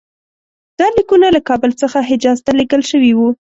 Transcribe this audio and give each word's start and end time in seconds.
دا 0.79 0.87
لیکونه 0.97 1.27
له 1.35 1.41
کابل 1.49 1.71
څخه 1.81 1.97
حجاز 2.09 2.37
ته 2.45 2.51
لېږل 2.57 2.81
شوي 2.91 3.11
وو. 3.15 3.29